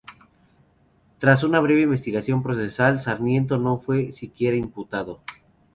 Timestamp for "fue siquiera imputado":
3.77-5.21